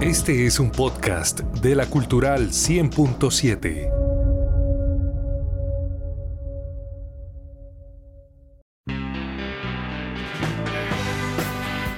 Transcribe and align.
Este 0.00 0.46
es 0.46 0.58
un 0.58 0.70
podcast 0.70 1.40
de 1.40 1.74
la 1.74 1.84
Cultural 1.84 2.48
100.7. 2.52 3.92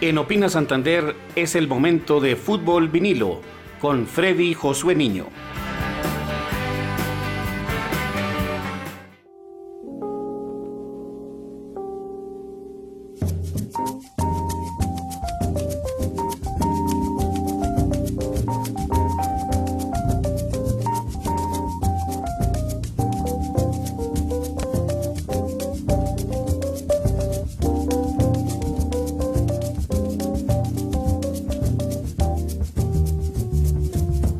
En 0.01 0.19
Opina 0.19 0.49
Santander 0.49 1.15
es 1.37 1.55
el 1.55 1.69
momento 1.69 2.19
de 2.19 2.35
fútbol 2.35 2.89
vinilo 2.89 3.41
con 3.81 4.09
Freddy 4.09 4.53
Josué 4.53 4.97
Niño. 4.97 5.27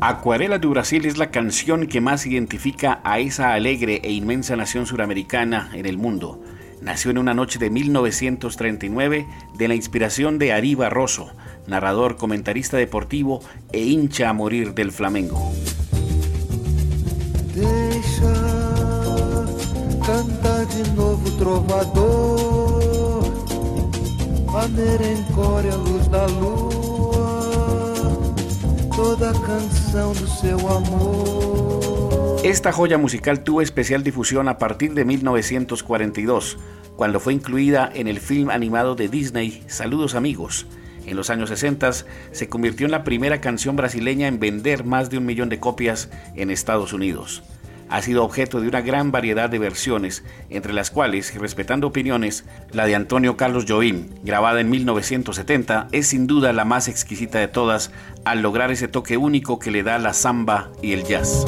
Acuarela 0.05 0.59
de 0.59 0.67
Brasil 0.67 1.05
es 1.05 1.17
la 1.17 1.31
canción 1.31 1.87
que 1.87 2.01
más 2.01 2.25
identifica 2.25 2.99
a 3.05 3.19
esa 3.19 3.53
alegre 3.53 4.01
e 4.03 4.11
inmensa 4.11 4.57
nación 4.57 4.85
suramericana 4.85 5.69
en 5.73 5.85
el 5.85 5.97
mundo. 5.97 6.41
Nació 6.81 7.11
en 7.11 7.19
una 7.19 7.33
noche 7.33 7.57
de 7.57 7.69
1939 7.69 9.25
de 9.57 9.67
la 9.69 9.75
inspiración 9.75 10.39
de 10.39 10.51
Ari 10.51 10.75
Barroso, 10.75 11.31
narrador, 11.67 12.17
comentarista 12.17 12.75
deportivo 12.75 13.39
e 13.71 13.85
hincha 13.85 14.27
a 14.27 14.33
morir 14.33 14.73
del 14.73 14.91
Flamengo. 14.91 15.53
De 17.55 18.01
trovador, 21.39 23.23
a 24.53 24.67
luz 25.77 26.09
luz. 26.41 26.82
Toda 29.17 29.31
canción 29.45 30.13
de 30.13 30.27
seu 30.27 30.57
amor. 30.69 32.41
Esta 32.43 32.71
joya 32.71 32.97
musical 32.97 33.43
tuvo 33.43 33.61
especial 33.61 34.01
difusión 34.03 34.47
a 34.47 34.57
partir 34.57 34.95
de 34.95 35.05
1942, 35.05 36.57
cuando 36.95 37.19
fue 37.19 37.33
incluida 37.33 37.91
en 37.93 38.07
el 38.07 38.19
film 38.19 38.49
animado 38.49 38.95
de 38.95 39.09
Disney 39.09 39.63
Saludos 39.67 40.15
amigos. 40.15 40.65
En 41.05 41.15
los 41.15 41.29
años 41.29 41.49
60 41.49 41.91
se 42.31 42.49
convirtió 42.49 42.85
en 42.87 42.91
la 42.91 43.03
primera 43.03 43.39
canción 43.39 43.75
brasileña 43.75 44.27
en 44.27 44.39
vender 44.39 44.83
más 44.83 45.11
de 45.11 45.19
un 45.19 45.25
millón 45.27 45.49
de 45.49 45.59
copias 45.59 46.09
en 46.33 46.49
Estados 46.49 46.91
Unidos 46.91 47.43
ha 47.93 48.01
sido 48.01 48.23
objeto 48.23 48.59
de 48.59 48.67
una 48.67 48.81
gran 48.81 49.11
variedad 49.11 49.51
de 49.51 49.59
versiones, 49.59 50.23
entre 50.49 50.73
las 50.73 50.89
cuales, 50.89 51.31
respetando 51.35 51.85
opiniones, 51.85 52.43
la 52.71 52.87
de 52.87 52.95
Antonio 52.95 53.37
Carlos 53.37 53.65
Joim, 53.67 54.07
grabada 54.23 54.61
en 54.61 54.71
1970, 54.71 55.89
es 55.91 56.07
sin 56.07 56.25
duda 56.25 56.53
la 56.53 56.65
más 56.65 56.87
exquisita 56.87 57.37
de 57.37 57.47
todas 57.47 57.91
al 58.25 58.41
lograr 58.41 58.71
ese 58.71 58.87
toque 58.87 59.15
único 59.15 59.59
que 59.59 59.69
le 59.69 59.83
da 59.83 59.99
la 59.99 60.13
samba 60.13 60.71
y 60.81 60.93
el 60.93 61.03
jazz. 61.03 61.45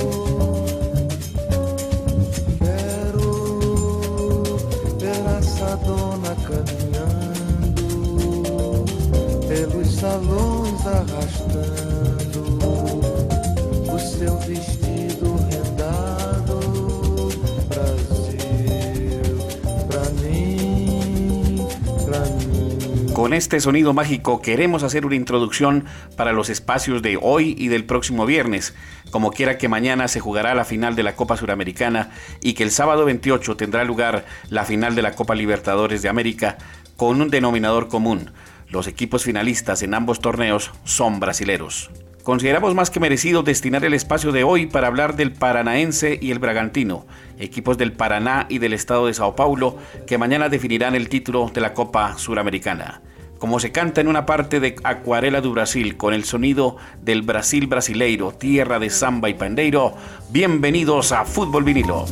Con 23.15 23.31
este 23.33 23.61
sonido 23.61 23.93
mágico 23.93 24.41
queremos 24.41 24.83
hacer 24.83 25.05
una 25.05 25.15
introducción 25.15 25.85
para 26.17 26.33
los 26.33 26.49
espacios 26.49 27.01
de 27.01 27.17
hoy 27.21 27.55
y 27.57 27.69
del 27.69 27.85
próximo 27.85 28.25
viernes, 28.25 28.75
como 29.09 29.31
quiera 29.31 29.57
que 29.57 29.69
mañana 29.69 30.09
se 30.09 30.19
jugará 30.19 30.53
la 30.53 30.65
final 30.65 30.97
de 30.97 31.03
la 31.03 31.15
Copa 31.15 31.37
Suramericana 31.37 32.09
y 32.41 32.55
que 32.55 32.63
el 32.63 32.71
sábado 32.71 33.05
28 33.05 33.55
tendrá 33.55 33.85
lugar 33.85 34.25
la 34.49 34.65
final 34.65 34.95
de 34.95 35.01
la 35.01 35.13
Copa 35.13 35.33
Libertadores 35.33 36.01
de 36.01 36.09
América 36.09 36.57
con 36.97 37.21
un 37.21 37.29
denominador 37.29 37.87
común. 37.87 38.31
Los 38.67 38.85
equipos 38.85 39.23
finalistas 39.23 39.81
en 39.81 39.93
ambos 39.93 40.19
torneos 40.19 40.71
son 40.83 41.21
brasileros. 41.21 41.91
Consideramos 42.25 42.73
más 42.73 42.89
que 42.89 42.99
merecido 42.99 43.43
destinar 43.43 43.85
el 43.85 43.93
espacio 43.93 44.31
de 44.31 44.43
hoy 44.43 44.65
para 44.65 44.87
hablar 44.87 45.15
del 45.15 45.31
Paranaense 45.31 46.17
y 46.19 46.31
el 46.31 46.39
Bragantino, 46.39 47.05
equipos 47.37 47.77
del 47.77 47.93
Paraná 47.93 48.47
y 48.49 48.57
del 48.57 48.73
estado 48.73 49.05
de 49.05 49.13
Sao 49.13 49.35
Paulo, 49.35 49.77
que 50.07 50.17
mañana 50.17 50.49
definirán 50.49 50.95
el 50.95 51.07
título 51.07 51.51
de 51.53 51.61
la 51.61 51.75
Copa 51.75 52.17
Suramericana. 52.17 53.03
Como 53.37 53.59
se 53.59 53.71
canta 53.71 54.01
en 54.01 54.07
una 54.07 54.25
parte 54.25 54.59
de 54.59 54.75
Acuarela 54.83 55.39
do 55.39 55.51
Brasil 55.51 55.97
con 55.97 56.15
el 56.15 56.23
sonido 56.23 56.77
del 56.99 57.21
Brasil 57.21 57.67
brasileiro, 57.67 58.31
tierra 58.31 58.79
de 58.79 58.89
samba 58.89 59.29
y 59.29 59.35
pandeiro, 59.35 59.93
bienvenidos 60.31 61.11
a 61.11 61.25
Fútbol 61.25 61.63
Vinilo. 61.63 62.07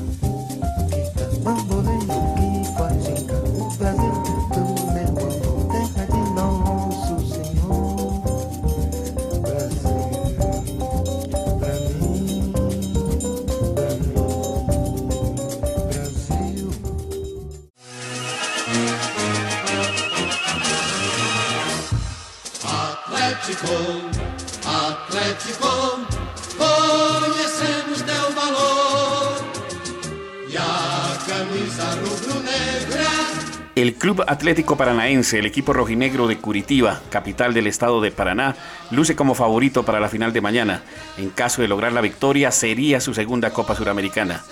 El 33.76 33.96
Club 33.96 34.24
Atlético 34.28 34.78
Paranaense, 34.78 35.40
el 35.40 35.46
equipo 35.46 35.74
rojinegro 35.74 36.28
de 36.28 36.38
Curitiba, 36.38 37.02
capital 37.10 37.54
del 37.54 37.68
estado 37.68 38.02
de 38.02 38.12
Paraná, 38.12 38.56
luce 38.92 39.16
como 39.16 39.34
favorito 39.34 39.84
para 39.84 40.00
la 40.00 40.10
final 40.10 40.32
de 40.32 40.42
mañana. 40.42 40.84
En 41.18 41.30
caso 41.32 41.62
de 41.62 41.68
lograr 41.68 41.92
la 41.92 42.02
victoria, 42.02 42.52
sería 42.52 43.02
su 43.02 43.14
segunda 43.14 43.50
Copa 43.50 43.76
Suramericana. 43.76 44.44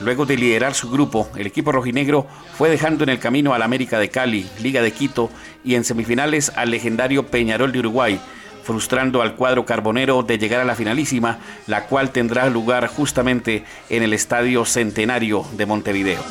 Luego 0.00 0.26
de 0.26 0.36
liderar 0.36 0.74
su 0.74 0.90
grupo, 0.90 1.28
el 1.36 1.46
equipo 1.46 1.72
rojinegro 1.72 2.26
fue 2.56 2.68
dejando 2.70 3.04
en 3.04 3.10
el 3.10 3.18
camino 3.18 3.54
al 3.54 3.62
América 3.62 3.98
de 3.98 4.10
Cali, 4.10 4.46
Liga 4.62 4.82
de 4.82 4.92
Quito 4.92 5.30
y 5.64 5.74
en 5.74 5.84
semifinales 5.84 6.52
al 6.54 6.70
legendario 6.70 7.26
Peñarol 7.26 7.72
de 7.72 7.80
Uruguay, 7.80 8.20
frustrando 8.68 9.22
al 9.22 9.34
cuadro 9.34 9.64
carbonero 9.64 10.22
de 10.22 10.36
llegar 10.36 10.60
a 10.60 10.64
la 10.66 10.74
finalísima, 10.74 11.38
la 11.66 11.86
cual 11.86 12.10
tendrá 12.10 12.50
lugar 12.50 12.86
justamente 12.86 13.64
en 13.88 14.02
el 14.02 14.12
Estadio 14.12 14.66
Centenario 14.66 15.42
de 15.56 15.64
Montevideo. 15.64 16.22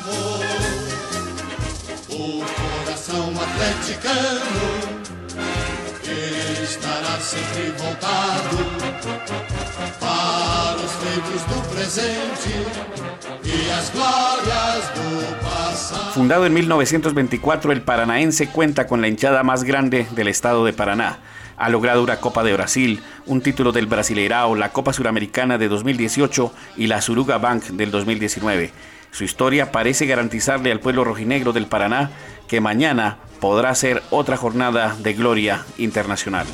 Fundado 16.14 16.46
en 16.46 16.54
1924, 16.54 17.72
el 17.72 17.82
Paranaense 17.82 18.50
cuenta 18.50 18.86
con 18.86 19.02
la 19.02 19.08
hinchada 19.08 19.42
más 19.42 19.64
grande 19.64 20.06
del 20.12 20.28
estado 20.28 20.66
de 20.66 20.74
Paraná 20.74 21.18
ha 21.58 21.70
logrado 21.70 22.04
una 22.04 22.20
Copa 22.20 22.44
de 22.44 22.54
Brasil, 22.54 23.02
un 23.26 23.42
título 23.42 23.72
del 23.72 23.88
Brasileirao, 23.88 24.56
la 24.56 24.72
Copa 24.72 24.94
Suramericana 24.94 25.58
de 25.58 25.68
2018 25.68 26.54
y 26.78 26.88
la 26.88 27.02
Suruga 27.02 27.38
Bank 27.40 27.66
del 27.66 27.92
2019. 27.92 28.72
Su 29.12 29.24
historia 29.24 29.72
parece 29.72 30.06
garantizarle 30.06 30.72
al 30.72 30.80
pueblo 30.80 31.04
rojinegro 31.04 31.54
del 31.54 31.66
Paraná 31.66 32.12
que 32.48 32.62
mañana 32.62 33.18
podrá 33.40 33.74
ser 33.76 34.04
otra 34.12 34.38
jornada 34.38 34.96
de 35.00 35.14
gloria 35.14 35.66
internacional. 35.78 36.46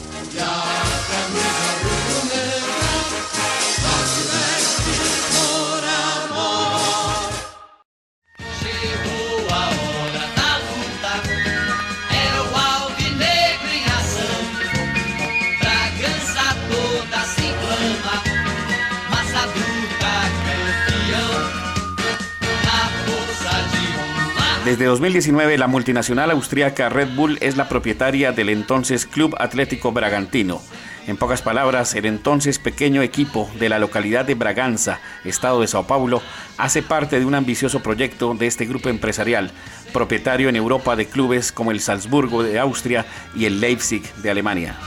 Desde 24.66 24.86
2019, 24.86 25.58
la 25.58 25.68
multinacional 25.68 26.32
austríaca 26.32 26.88
Red 26.88 27.16
Bull 27.16 27.38
es 27.42 27.58
la 27.58 27.68
propietaria 27.68 28.32
del 28.32 28.48
entonces 28.48 29.06
Club 29.06 29.36
Atlético 29.38 29.92
Bragantino. 29.92 30.62
En 31.06 31.18
pocas 31.18 31.42
palabras, 31.42 31.96
el 31.96 32.06
entonces 32.06 32.60
pequeño 32.60 33.02
equipo 33.02 33.52
de 33.60 33.68
la 33.68 33.78
localidad 33.78 34.24
de 34.24 34.36
Braganza, 34.36 35.02
estado 35.26 35.60
de 35.60 35.68
Sao 35.68 35.86
Paulo, 35.86 36.22
hace 36.58 36.82
parte 36.82 37.20
de 37.20 37.26
un 37.26 37.36
ambicioso 37.36 37.82
proyecto 37.82 38.36
de 38.36 38.48
este 38.48 38.66
grupo 38.66 38.88
empresarial, 38.88 39.52
propietario 39.92 40.48
en 40.48 40.56
Europa 40.56 40.96
de 40.96 41.08
clubes 41.08 41.52
como 41.52 41.72
el 41.72 41.82
Salzburgo 41.82 42.42
de 42.42 42.58
Austria 42.58 43.06
y 43.36 43.44
el 43.44 43.60
Leipzig 43.60 44.14
de 44.16 44.32
Alemania. 44.32 44.78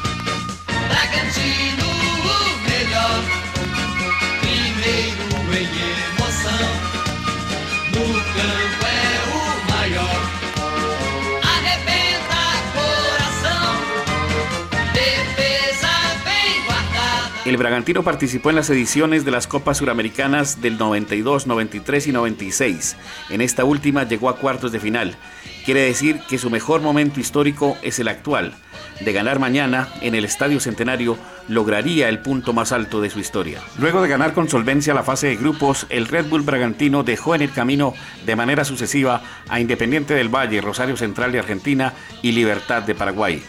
El 17.47 17.59
Bragantino 17.59 18.03
participó 18.03 18.51
en 18.51 18.57
las 18.57 18.71
ediciones 18.71 19.25
de 19.25 19.31
las 19.31 19.47
Copas 19.47 19.77
Suramericanas 19.77 20.61
del 20.61 20.79
92, 20.79 21.47
93 21.47 22.09
y 22.09 22.13
96. 22.13 22.97
En 23.31 23.41
esta 23.41 23.65
última 23.65 24.03
llegó 24.03 24.29
a 24.29 24.37
cuartos 24.37 24.73
de 24.73 24.81
final. 24.81 25.17
Quiere 25.65 25.83
decir 25.83 26.19
que 26.29 26.39
su 26.39 26.51
mejor 26.51 26.81
momento 26.81 27.21
histórico 27.21 27.79
es 27.83 28.01
el 28.01 28.09
actual. 28.09 28.57
De 29.01 29.13
ganar 29.13 29.39
mañana 29.39 29.89
en 30.01 30.17
el 30.17 30.25
Estadio 30.25 30.59
Centenario, 30.59 31.19
lograría 31.47 32.09
el 32.09 32.19
punto 32.19 32.53
más 32.53 32.73
alto 32.73 33.01
de 33.01 33.11
su 33.11 33.21
historia. 33.21 33.61
Luego 33.79 34.03
de 34.03 34.09
ganar 34.09 34.33
con 34.33 34.49
solvencia 34.49 34.93
la 34.93 35.05
fase 35.05 35.29
de 35.29 35.37
grupos, 35.37 35.87
el 35.89 36.09
Red 36.09 36.27
Bull 36.27 36.43
Bragantino 36.43 37.05
dejó 37.05 37.37
en 37.37 37.43
el 37.43 37.53
camino 37.53 37.95
de 38.25 38.35
manera 38.35 38.65
sucesiva 38.65 39.23
a 39.49 39.61
Independiente 39.61 40.15
del 40.15 40.35
Valle, 40.35 40.61
Rosario 40.61 40.97
Central 40.97 41.31
de 41.31 41.39
Argentina 41.39 41.93
y 42.23 42.33
Libertad 42.33 42.83
de 42.83 42.97
Paraguay. 42.97 43.41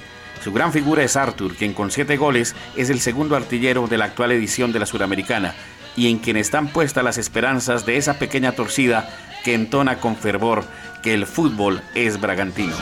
Su 0.43 0.53
gran 0.53 0.71
figura 0.71 1.03
es 1.03 1.15
Arthur, 1.15 1.55
quien 1.55 1.73
con 1.73 1.91
siete 1.91 2.17
goles 2.17 2.55
es 2.75 2.89
el 2.89 2.99
segundo 2.99 3.35
artillero 3.35 3.87
de 3.87 3.97
la 3.97 4.05
actual 4.05 4.31
edición 4.31 4.71
de 4.71 4.79
la 4.79 4.85
Suramericana 4.85 5.55
y 5.95 6.09
en 6.09 6.19
quien 6.19 6.37
están 6.37 6.67
puestas 6.67 7.03
las 7.03 7.17
esperanzas 7.17 7.85
de 7.85 7.97
esa 7.97 8.19
pequeña 8.19 8.53
torcida 8.53 9.09
que 9.43 9.55
entona 9.55 9.99
con 9.99 10.15
fervor 10.15 10.63
que 11.01 11.13
el 11.13 11.25
fútbol 11.25 11.81
es 11.95 12.19
bragantino. 12.21 12.75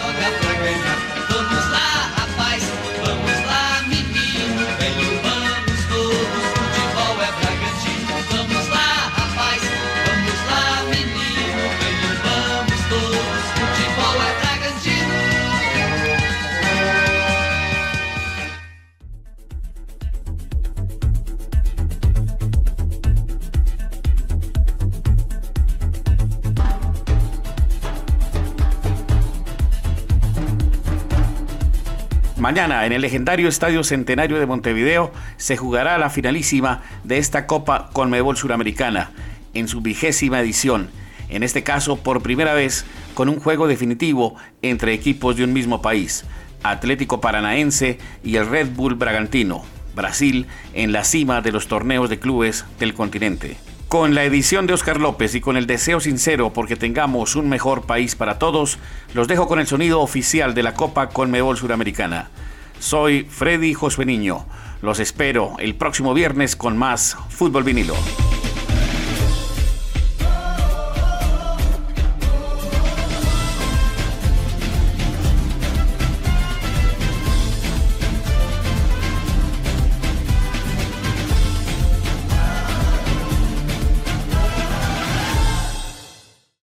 Mañana 32.46 32.86
en 32.86 32.92
el 32.92 33.02
legendario 33.02 33.50
Estadio 33.50 33.84
Centenario 33.84 34.38
de 34.38 34.46
Montevideo 34.46 35.12
se 35.36 35.58
jugará 35.58 35.98
la 35.98 36.12
finalísima 36.12 36.84
de 37.04 37.18
esta 37.18 37.48
Copa 37.48 37.90
Conmebol 37.92 38.38
Suramericana 38.38 39.10
en 39.56 39.68
su 39.68 39.82
vigésima 39.82 40.42
edición. 40.42 40.92
En 41.30 41.42
este 41.42 41.64
caso, 41.64 41.96
por 41.96 42.22
primera 42.22 42.54
vez, 42.54 42.86
con 43.16 43.30
un 43.30 43.40
juego 43.40 43.68
definitivo 43.68 44.36
entre 44.62 44.94
equipos 44.94 45.36
de 45.36 45.44
un 45.44 45.54
mismo 45.54 45.82
país, 45.82 46.24
Atlético 46.62 47.20
Paranaense 47.20 47.98
y 48.24 48.36
el 48.36 48.48
Red 48.48 48.76
Bull 48.76 48.94
Bragantino, 48.94 49.64
Brasil 49.96 50.46
en 50.76 50.92
la 50.92 51.04
cima 51.04 51.42
de 51.42 51.52
los 51.52 51.68
torneos 51.68 52.12
de 52.12 52.20
clubes 52.20 52.64
del 52.78 52.94
continente. 52.94 53.58
Con 53.96 54.14
la 54.14 54.26
edición 54.26 54.68
de 54.68 54.74
Oscar 54.74 55.00
López 55.00 55.36
y 55.36 55.40
con 55.40 55.56
el 55.56 55.68
deseo 55.68 56.02
sincero 56.02 56.52
porque 56.52 56.76
tengamos 56.76 57.38
un 57.38 57.48
mejor 57.48 57.86
país 57.86 58.14
para 58.14 58.38
todos, 58.38 58.78
los 59.14 59.30
dejo 59.30 59.48
con 59.48 59.58
el 59.58 59.68
sonido 59.68 60.02
oficial 60.02 60.54
de 60.54 60.64
la 60.64 60.74
Copa 60.74 61.08
Conmebol 61.08 61.56
Suramericana. 61.56 62.30
Soy 62.78 63.24
Freddy 63.24 63.74
Josué 63.74 64.06
Niño. 64.06 64.48
Los 64.82 65.00
espero 65.00 65.54
el 65.60 65.76
próximo 65.76 66.14
viernes 66.14 66.58
con 66.58 66.76
más 66.76 67.16
Fútbol 67.30 67.64
Vinilo. 67.64 67.96